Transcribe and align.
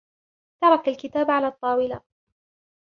ترك 0.61 0.87
الكتاب 0.87 1.31
على 1.31 1.47
الطاولة. 1.47 2.01